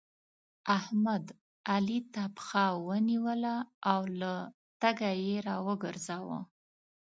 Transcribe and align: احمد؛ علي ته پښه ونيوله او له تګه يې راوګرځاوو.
احمد؛ 0.77 1.25
علي 1.71 1.99
ته 2.13 2.23
پښه 2.37 2.65
ونيوله 2.87 3.55
او 3.91 4.01
له 4.19 4.33
تګه 4.81 5.11
يې 5.23 5.35
راوګرځاوو. 5.47 6.39